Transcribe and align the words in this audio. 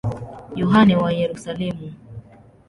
Yohane 0.61 0.93
wa 1.01 1.09
Yerusalemu. 1.19 1.87